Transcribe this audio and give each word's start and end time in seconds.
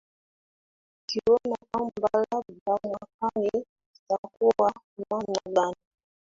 kiona 1.07 1.55
kwamba 1.71 2.09
labda 2.31 2.75
mwakani 2.85 3.49
kitakua 3.93 4.73
namna 5.09 5.39
gani 5.55 5.75